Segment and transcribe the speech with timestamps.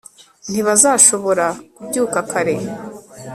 [0.49, 1.45] ntibazashobora
[1.75, 2.55] kubyuka kare